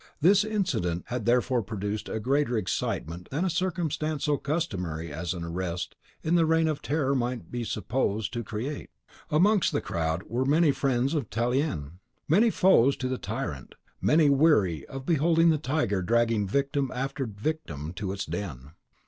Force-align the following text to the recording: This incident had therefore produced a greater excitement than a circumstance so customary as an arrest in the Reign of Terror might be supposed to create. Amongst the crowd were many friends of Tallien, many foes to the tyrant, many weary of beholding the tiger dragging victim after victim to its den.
This 0.19 0.43
incident 0.43 1.03
had 1.09 1.27
therefore 1.27 1.61
produced 1.61 2.09
a 2.09 2.19
greater 2.19 2.57
excitement 2.57 3.29
than 3.29 3.45
a 3.45 3.51
circumstance 3.51 4.23
so 4.23 4.35
customary 4.35 5.13
as 5.13 5.31
an 5.35 5.43
arrest 5.43 5.95
in 6.23 6.33
the 6.33 6.47
Reign 6.47 6.67
of 6.67 6.81
Terror 6.81 7.13
might 7.13 7.51
be 7.51 7.63
supposed 7.63 8.33
to 8.33 8.43
create. 8.43 8.89
Amongst 9.29 9.71
the 9.71 9.79
crowd 9.79 10.23
were 10.23 10.43
many 10.43 10.71
friends 10.71 11.13
of 11.13 11.29
Tallien, 11.29 11.99
many 12.27 12.49
foes 12.49 12.97
to 12.97 13.07
the 13.07 13.19
tyrant, 13.19 13.75
many 14.01 14.27
weary 14.27 14.87
of 14.87 15.05
beholding 15.05 15.51
the 15.51 15.59
tiger 15.59 16.01
dragging 16.01 16.47
victim 16.47 16.89
after 16.95 17.27
victim 17.27 17.93
to 17.93 18.11
its 18.11 18.25
den. 18.25 18.71